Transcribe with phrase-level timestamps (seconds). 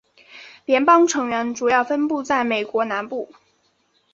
[0.65, 3.31] 联盟成员主要分布在美国南部。